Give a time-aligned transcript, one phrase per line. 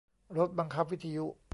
[0.37, 1.25] รถบังคับวิทยุ